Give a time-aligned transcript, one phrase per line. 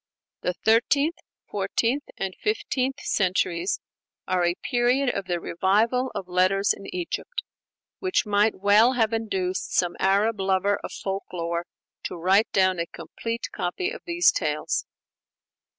[0.41, 1.17] The thirteenth,
[1.47, 3.79] fourteenth, and fifteenth centuries
[4.27, 7.43] are a period of the revival of letters in Egypt,
[7.99, 11.67] which might well have induced some Arab lover of folk lore
[12.05, 14.87] to write down a complete copy of these tales.